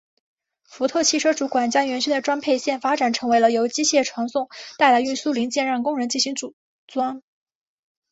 [0.63, 6.55] 福特汽车主管将原先的装配线发展成为了由机械传送带来运输零件让工人进行组
[6.87, 7.21] 装。